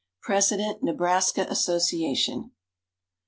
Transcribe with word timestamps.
(President, 0.23 0.81
Nebraska 0.81 1.45
Association). 1.47 2.49